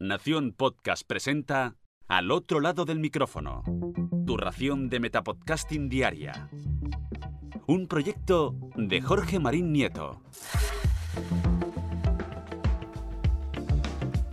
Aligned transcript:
Nación 0.00 0.52
Podcast 0.52 1.02
presenta 1.04 1.74
Al 2.06 2.30
otro 2.30 2.60
lado 2.60 2.84
del 2.84 3.00
micrófono. 3.00 3.64
Tu 4.28 4.36
ración 4.36 4.88
de 4.88 5.00
Metapodcasting 5.00 5.88
Diaria. 5.88 6.48
Un 7.66 7.88
proyecto 7.88 8.54
de 8.76 9.00
Jorge 9.02 9.40
Marín 9.40 9.72
Nieto. 9.72 10.22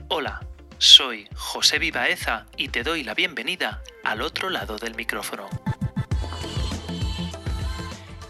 Hola, 0.09 0.47
soy 0.78 1.28
José 1.33 1.79
Vivaeza 1.79 2.45
y 2.57 2.67
te 2.67 2.83
doy 2.83 3.03
la 3.03 3.15
bienvenida 3.15 3.81
al 4.03 4.21
otro 4.21 4.51
lado 4.51 4.77
del 4.77 4.93
micrófono. 4.93 5.47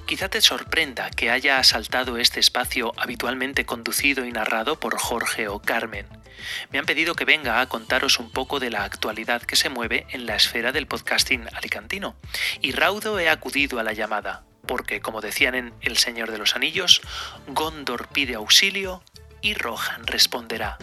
Quizá 0.06 0.30
te 0.30 0.40
sorprenda 0.40 1.10
que 1.10 1.32
haya 1.32 1.58
asaltado 1.58 2.18
este 2.18 2.40
espacio 2.40 2.94
habitualmente 2.96 3.66
conducido 3.66 4.24
y 4.24 4.32
narrado 4.32 4.80
por 4.80 5.00
Jorge 5.00 5.48
o 5.48 5.60
Carmen. 5.60 6.06
Me 6.72 6.78
han 6.78 6.86
pedido 6.86 7.16
que 7.16 7.26
venga 7.26 7.60
a 7.60 7.68
contaros 7.68 8.20
un 8.20 8.30
poco 8.30 8.60
de 8.60 8.70
la 8.70 8.84
actualidad 8.84 9.42
que 9.42 9.56
se 9.56 9.70
mueve 9.70 10.06
en 10.12 10.28
la 10.28 10.36
esfera 10.36 10.72
del 10.72 10.86
podcasting 10.86 11.48
alicantino, 11.54 12.16
y 12.62 12.72
raudo 12.72 13.20
he 13.20 13.30
acudido 13.30 13.80
a 13.80 13.84
la 13.84 13.94
llamada, 13.94 14.44
porque 14.68 15.02
como 15.02 15.22
decían 15.22 15.56
en 15.56 15.74
El 15.82 15.98
Señor 15.98 16.32
de 16.32 16.38
los 16.38 16.56
Anillos, 16.56 17.02
Gondor 17.48 18.08
pide 18.10 18.36
auxilio 18.36 19.04
y 19.42 19.56
Rohan 19.56 20.06
responderá. 20.06 20.78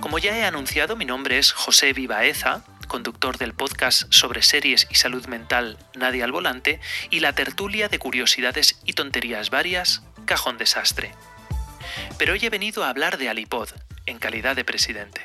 Como 0.00 0.18
ya 0.18 0.36
he 0.36 0.44
anunciado, 0.44 0.94
mi 0.94 1.06
nombre 1.06 1.38
es 1.38 1.52
José 1.52 1.94
Vivaeza, 1.94 2.64
conductor 2.92 3.38
del 3.38 3.54
podcast 3.54 4.12
sobre 4.12 4.42
series 4.42 4.86
y 4.90 4.96
salud 4.96 5.24
mental 5.24 5.78
Nadie 5.94 6.22
al 6.22 6.30
Volante 6.30 6.78
y 7.08 7.20
la 7.20 7.32
tertulia 7.32 7.88
de 7.88 7.98
curiosidades 7.98 8.78
y 8.84 8.92
tonterías 8.92 9.48
varias 9.48 10.02
Cajón 10.26 10.58
Desastre. 10.58 11.14
Pero 12.18 12.34
hoy 12.34 12.40
he 12.42 12.50
venido 12.50 12.84
a 12.84 12.90
hablar 12.90 13.16
de 13.16 13.30
Alipod, 13.30 13.70
en 14.04 14.18
calidad 14.18 14.56
de 14.56 14.66
presidente. 14.66 15.22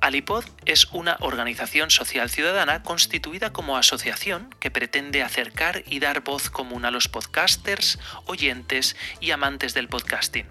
Alipod 0.00 0.44
es 0.66 0.84
una 0.92 1.16
organización 1.18 1.90
social 1.90 2.30
ciudadana 2.30 2.84
constituida 2.84 3.52
como 3.52 3.76
asociación 3.76 4.54
que 4.60 4.70
pretende 4.70 5.24
acercar 5.24 5.82
y 5.84 5.98
dar 5.98 6.20
voz 6.20 6.48
común 6.48 6.84
a 6.84 6.92
los 6.92 7.08
podcasters, 7.08 7.98
oyentes 8.26 8.94
y 9.18 9.32
amantes 9.32 9.74
del 9.74 9.88
podcasting, 9.88 10.46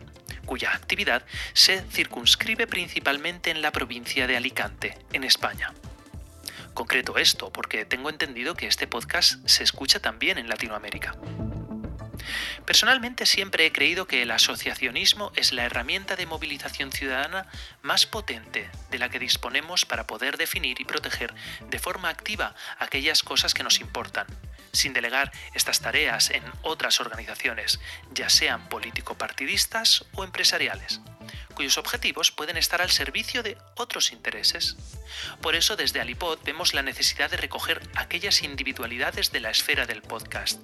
cuya 0.45 0.73
actividad 0.73 1.25
se 1.53 1.81
circunscribe 1.89 2.67
principalmente 2.67 3.49
en 3.49 3.61
la 3.61 3.71
provincia 3.71 4.27
de 4.27 4.35
Alicante, 4.35 4.97
en 5.13 5.23
España. 5.23 5.73
Concreto 6.75 7.17
esto, 7.17 7.53
porque 7.53 7.85
tengo 7.85 8.09
entendido 8.09 8.53
que 8.53 8.67
este 8.67 8.85
podcast 8.85 9.39
se 9.47 9.63
escucha 9.63 10.01
también 10.01 10.37
en 10.37 10.49
Latinoamérica. 10.49 11.15
Personalmente 12.65 13.25
siempre 13.25 13.65
he 13.65 13.71
creído 13.71 14.07
que 14.07 14.21
el 14.21 14.29
asociacionismo 14.29 15.31
es 15.37 15.53
la 15.53 15.63
herramienta 15.63 16.17
de 16.17 16.25
movilización 16.25 16.91
ciudadana 16.91 17.47
más 17.81 18.05
potente 18.05 18.69
de 18.91 18.99
la 18.99 19.07
que 19.07 19.19
disponemos 19.19 19.85
para 19.85 20.05
poder 20.05 20.35
definir 20.35 20.81
y 20.81 20.83
proteger 20.83 21.33
de 21.69 21.79
forma 21.79 22.09
activa 22.09 22.55
aquellas 22.77 23.23
cosas 23.23 23.53
que 23.53 23.63
nos 23.63 23.79
importan, 23.79 24.27
sin 24.73 24.91
delegar 24.91 25.31
estas 25.53 25.79
tareas 25.79 26.29
en 26.29 26.43
otras 26.61 26.99
organizaciones, 26.99 27.79
ya 28.11 28.29
sean 28.29 28.67
político-partidistas 28.67 30.03
o 30.13 30.25
empresariales 30.25 30.99
cuyos 31.55 31.77
objetivos 31.77 32.31
pueden 32.31 32.57
estar 32.57 32.81
al 32.81 32.91
servicio 32.91 33.41
de 33.41 33.57
otros 33.75 34.11
intereses. 34.11 34.75
Por 35.41 35.55
eso 35.55 35.75
desde 35.75 36.01
Alipod 36.01 36.39
vemos 36.43 36.73
la 36.73 36.83
necesidad 36.83 37.31
de 37.31 37.37
recoger 37.37 37.81
aquellas 37.95 38.43
individualidades 38.43 39.31
de 39.31 39.39
la 39.39 39.49
esfera 39.49 39.85
del 39.85 40.01
podcast 40.01 40.61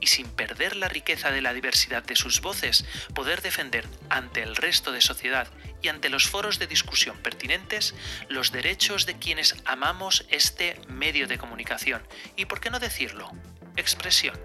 y 0.00 0.08
sin 0.08 0.28
perder 0.28 0.76
la 0.76 0.88
riqueza 0.88 1.30
de 1.30 1.40
la 1.40 1.54
diversidad 1.54 2.02
de 2.02 2.16
sus 2.16 2.40
voces, 2.40 2.84
poder 3.14 3.40
defender 3.40 3.86
ante 4.10 4.42
el 4.42 4.56
resto 4.56 4.92
de 4.92 5.00
sociedad 5.00 5.48
y 5.82 5.88
ante 5.88 6.10
los 6.10 6.28
foros 6.28 6.58
de 6.58 6.66
discusión 6.66 7.16
pertinentes 7.18 7.94
los 8.28 8.52
derechos 8.52 9.06
de 9.06 9.18
quienes 9.18 9.54
amamos 9.64 10.26
este 10.30 10.80
medio 10.88 11.26
de 11.26 11.38
comunicación 11.38 12.02
y, 12.36 12.46
por 12.46 12.60
qué 12.60 12.70
no 12.70 12.80
decirlo, 12.80 13.30
expresión. 13.76 14.38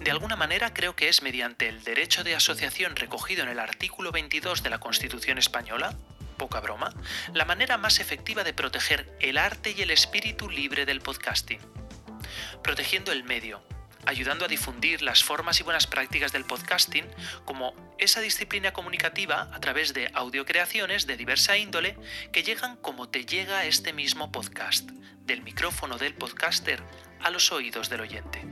De 0.00 0.10
alguna 0.10 0.36
manera 0.36 0.72
creo 0.72 0.96
que 0.96 1.08
es 1.08 1.22
mediante 1.22 1.68
el 1.68 1.82
derecho 1.84 2.24
de 2.24 2.34
asociación 2.34 2.96
recogido 2.96 3.42
en 3.42 3.48
el 3.48 3.58
artículo 3.58 4.12
22 4.12 4.62
de 4.62 4.70
la 4.70 4.78
Constitución 4.78 5.38
española, 5.38 5.96
poca 6.36 6.60
broma, 6.60 6.92
la 7.34 7.44
manera 7.44 7.78
más 7.78 8.00
efectiva 8.00 8.44
de 8.44 8.54
proteger 8.54 9.16
el 9.20 9.38
arte 9.38 9.74
y 9.76 9.82
el 9.82 9.90
espíritu 9.90 10.50
libre 10.50 10.86
del 10.86 11.00
podcasting. 11.00 11.60
Protegiendo 12.62 13.12
el 13.12 13.24
medio, 13.24 13.62
ayudando 14.06 14.44
a 14.44 14.48
difundir 14.48 15.02
las 15.02 15.22
formas 15.22 15.60
y 15.60 15.62
buenas 15.62 15.86
prácticas 15.86 16.32
del 16.32 16.44
podcasting 16.44 17.06
como 17.44 17.74
esa 17.98 18.20
disciplina 18.20 18.72
comunicativa 18.72 19.50
a 19.52 19.60
través 19.60 19.94
de 19.94 20.10
audiocreaciones 20.14 21.06
de 21.06 21.16
diversa 21.16 21.56
índole 21.56 21.96
que 22.32 22.42
llegan 22.42 22.76
como 22.76 23.08
te 23.08 23.24
llega 23.24 23.64
este 23.64 23.92
mismo 23.92 24.32
podcast, 24.32 24.90
del 25.24 25.42
micrófono 25.42 25.98
del 25.98 26.14
podcaster 26.14 26.82
a 27.20 27.30
los 27.30 27.52
oídos 27.52 27.88
del 27.88 28.00
oyente. 28.00 28.44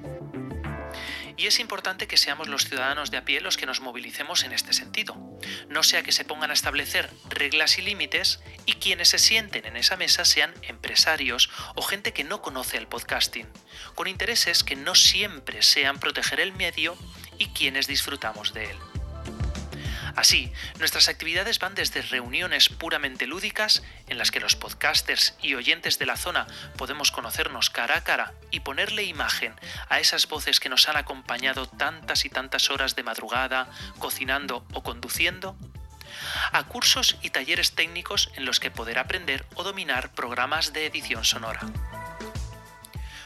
Y 1.40 1.46
es 1.46 1.58
importante 1.58 2.06
que 2.06 2.18
seamos 2.18 2.48
los 2.48 2.66
ciudadanos 2.66 3.10
de 3.10 3.16
a 3.16 3.24
pie 3.24 3.40
los 3.40 3.56
que 3.56 3.64
nos 3.64 3.80
movilicemos 3.80 4.44
en 4.44 4.52
este 4.52 4.74
sentido. 4.74 5.16
No 5.70 5.82
sea 5.82 6.02
que 6.02 6.12
se 6.12 6.26
pongan 6.26 6.50
a 6.50 6.52
establecer 6.52 7.08
reglas 7.30 7.78
y 7.78 7.80
límites 7.80 8.40
y 8.66 8.74
quienes 8.74 9.08
se 9.08 9.18
sienten 9.18 9.64
en 9.64 9.78
esa 9.78 9.96
mesa 9.96 10.26
sean 10.26 10.52
empresarios 10.60 11.48
o 11.76 11.80
gente 11.80 12.12
que 12.12 12.24
no 12.24 12.42
conoce 12.42 12.76
el 12.76 12.88
podcasting, 12.88 13.48
con 13.94 14.06
intereses 14.06 14.62
que 14.64 14.76
no 14.76 14.94
siempre 14.94 15.62
sean 15.62 15.98
proteger 15.98 16.40
el 16.40 16.52
medio 16.52 16.94
y 17.38 17.46
quienes 17.46 17.86
disfrutamos 17.86 18.52
de 18.52 18.72
él. 18.72 18.99
Así, 20.16 20.52
nuestras 20.78 21.08
actividades 21.08 21.58
van 21.58 21.74
desde 21.74 22.02
reuniones 22.02 22.68
puramente 22.68 23.26
lúdicas, 23.26 23.82
en 24.08 24.18
las 24.18 24.30
que 24.30 24.40
los 24.40 24.56
podcasters 24.56 25.34
y 25.40 25.54
oyentes 25.54 25.98
de 25.98 26.06
la 26.06 26.16
zona 26.16 26.46
podemos 26.76 27.12
conocernos 27.12 27.70
cara 27.70 27.98
a 27.98 28.04
cara 28.04 28.32
y 28.50 28.60
ponerle 28.60 29.04
imagen 29.04 29.54
a 29.88 30.00
esas 30.00 30.28
voces 30.28 30.60
que 30.60 30.68
nos 30.68 30.88
han 30.88 30.96
acompañado 30.96 31.66
tantas 31.66 32.24
y 32.24 32.30
tantas 32.30 32.70
horas 32.70 32.96
de 32.96 33.02
madrugada, 33.02 33.68
cocinando 33.98 34.66
o 34.72 34.82
conduciendo, 34.82 35.56
a 36.52 36.64
cursos 36.64 37.16
y 37.22 37.30
talleres 37.30 37.72
técnicos 37.72 38.30
en 38.34 38.44
los 38.44 38.60
que 38.60 38.70
poder 38.70 38.98
aprender 38.98 39.46
o 39.54 39.62
dominar 39.62 40.12
programas 40.12 40.72
de 40.72 40.86
edición 40.86 41.24
sonora. 41.24 41.60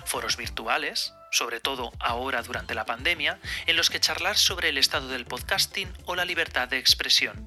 Foros 0.05 0.37
virtuales, 0.37 1.15
sobre 1.31 1.61
todo 1.61 1.93
ahora 1.99 2.43
durante 2.43 2.75
la 2.75 2.87
pandemia, 2.87 3.41
en 3.67 3.77
los 3.77 3.91
que 3.91 4.01
charlar 4.01 4.37
sobre 4.37 4.69
el 4.69 4.79
estado 4.79 5.09
del 5.09 5.27
podcasting 5.27 5.93
o 6.05 6.15
la 6.15 6.25
libertad 6.25 6.69
de 6.69 6.79
expresión. 6.79 7.47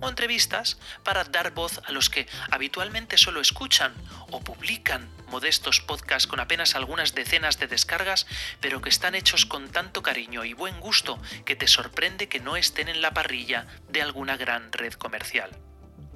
O 0.00 0.08
entrevistas 0.08 0.78
para 1.04 1.24
dar 1.24 1.52
voz 1.52 1.80
a 1.86 1.92
los 1.92 2.10
que 2.10 2.28
habitualmente 2.50 3.16
solo 3.16 3.40
escuchan 3.40 3.94
o 4.30 4.40
publican 4.40 5.08
modestos 5.28 5.80
podcasts 5.80 6.26
con 6.26 6.40
apenas 6.40 6.74
algunas 6.74 7.14
decenas 7.14 7.58
de 7.58 7.66
descargas, 7.66 8.26
pero 8.60 8.82
que 8.82 8.90
están 8.90 9.14
hechos 9.14 9.46
con 9.46 9.70
tanto 9.70 10.02
cariño 10.02 10.44
y 10.44 10.52
buen 10.52 10.80
gusto 10.80 11.20
que 11.44 11.56
te 11.56 11.66
sorprende 11.66 12.28
que 12.28 12.40
no 12.40 12.56
estén 12.56 12.88
en 12.88 13.00
la 13.00 13.14
parrilla 13.14 13.66
de 13.88 14.02
alguna 14.02 14.36
gran 14.36 14.70
red 14.72 14.92
comercial. 14.92 15.50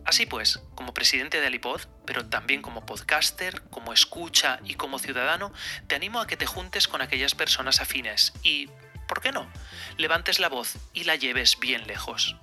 Así 0.04 0.26
pues, 0.26 0.60
como 0.74 0.94
presidente 0.94 1.40
de 1.40 1.46
Alipod, 1.46 1.82
pero 2.06 2.26
también 2.26 2.62
como 2.62 2.86
podcaster, 2.86 3.62
como 3.70 3.92
escucha 3.92 4.60
y 4.64 4.74
como 4.74 4.98
ciudadano, 4.98 5.52
te 5.86 5.94
animo 5.94 6.20
a 6.20 6.26
que 6.26 6.36
te 6.36 6.46
juntes 6.46 6.88
con 6.88 7.02
aquellas 7.02 7.34
personas 7.34 7.80
afines 7.80 8.32
y, 8.42 8.68
¿por 9.06 9.20
qué 9.20 9.32
no?, 9.32 9.50
levantes 9.98 10.40
la 10.40 10.48
voz 10.48 10.78
y 10.92 11.04
la 11.04 11.16
lleves 11.16 11.58
bien 11.60 11.86
lejos. 11.86 12.36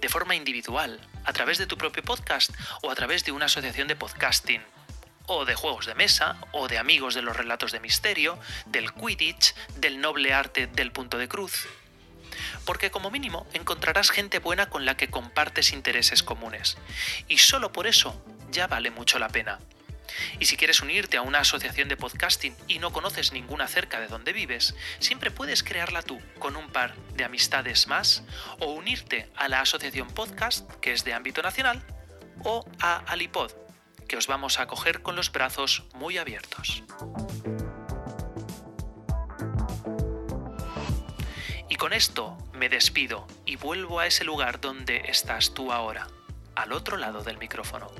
De 0.00 0.08
forma 0.08 0.36
individual, 0.36 1.00
a 1.24 1.32
través 1.32 1.58
de 1.58 1.66
tu 1.66 1.76
propio 1.76 2.02
podcast 2.02 2.52
o 2.82 2.90
a 2.90 2.94
través 2.94 3.24
de 3.24 3.32
una 3.32 3.46
asociación 3.46 3.88
de 3.88 3.96
podcasting, 3.96 4.62
o 5.26 5.44
de 5.44 5.54
juegos 5.54 5.86
de 5.86 5.94
mesa, 5.94 6.36
o 6.52 6.68
de 6.68 6.78
amigos 6.78 7.14
de 7.14 7.22
los 7.22 7.36
relatos 7.36 7.72
de 7.72 7.80
misterio, 7.80 8.38
del 8.66 8.92
Quidditch, 8.92 9.54
del 9.76 10.00
noble 10.00 10.34
arte 10.34 10.66
del 10.66 10.92
punto 10.92 11.18
de 11.18 11.28
cruz, 11.28 11.66
porque 12.64 12.90
como 12.90 13.10
mínimo 13.10 13.46
encontrarás 13.52 14.10
gente 14.10 14.38
buena 14.38 14.68
con 14.68 14.84
la 14.84 14.96
que 14.96 15.08
compartes 15.08 15.72
intereses 15.72 16.22
comunes. 16.22 16.78
Y 17.28 17.38
solo 17.38 17.72
por 17.72 17.86
eso 17.86 18.22
ya 18.50 18.66
vale 18.66 18.90
mucho 18.90 19.18
la 19.18 19.28
pena. 19.28 19.58
Y 20.38 20.46
si 20.46 20.56
quieres 20.56 20.80
unirte 20.80 21.16
a 21.16 21.22
una 21.22 21.40
asociación 21.40 21.88
de 21.88 21.96
podcasting 21.96 22.56
y 22.68 22.78
no 22.78 22.92
conoces 22.92 23.32
ninguna 23.32 23.66
cerca 23.68 24.00
de 24.00 24.08
donde 24.08 24.32
vives, 24.32 24.74
siempre 24.98 25.30
puedes 25.30 25.62
crearla 25.62 26.02
tú 26.02 26.20
con 26.38 26.56
un 26.56 26.68
par 26.68 26.94
de 27.14 27.24
amistades 27.24 27.86
más 27.88 28.22
o 28.60 28.72
unirte 28.72 29.30
a 29.36 29.48
la 29.48 29.60
asociación 29.60 30.08
podcast, 30.08 30.70
que 30.80 30.92
es 30.92 31.04
de 31.04 31.14
ámbito 31.14 31.42
nacional, 31.42 31.82
o 32.42 32.66
a 32.80 32.98
Alipod, 33.06 33.52
que 34.08 34.16
os 34.16 34.26
vamos 34.26 34.58
a 34.58 34.62
acoger 34.62 35.02
con 35.02 35.16
los 35.16 35.32
brazos 35.32 35.84
muy 35.94 36.18
abiertos. 36.18 36.82
Con 41.84 41.92
esto 41.92 42.38
me 42.54 42.70
despido 42.70 43.26
y 43.44 43.56
vuelvo 43.56 44.00
a 44.00 44.06
ese 44.06 44.24
lugar 44.24 44.58
donde 44.58 45.02
estás 45.06 45.52
tú 45.52 45.70
ahora, 45.70 46.06
al 46.54 46.72
otro 46.72 46.96
lado 46.96 47.22
del 47.22 47.36
micrófono. 47.36 47.90